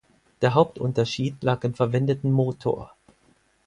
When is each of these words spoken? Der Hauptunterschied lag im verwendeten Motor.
Der 0.41 0.55
Hauptunterschied 0.55 1.43
lag 1.43 1.63
im 1.63 1.75
verwendeten 1.75 2.31
Motor. 2.31 2.95